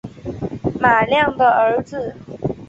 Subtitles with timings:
[0.79, 2.15] 马亮的儿子